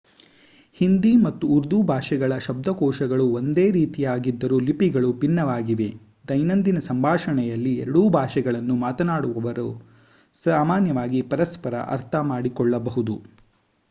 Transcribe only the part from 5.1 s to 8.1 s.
ಭಿನ್ನವಾಗಿವೆ ದೈನಂದಿನ ಸಂಭಾಷಣೆಯಲ್ಲಿ ಎರಡೂ